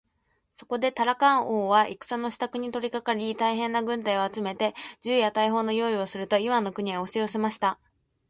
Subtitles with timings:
[0.55, 7.77] そこでタラカン王は戦のしたくに取りかかり、大へんな軍隊を集めて、銃や大砲をよういすると、イワンの国へおしよせました。